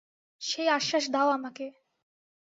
সেই 0.41 0.67
আশ্বাস 0.69 1.05
দাও 1.11 1.27
আমাকে। 1.29 1.65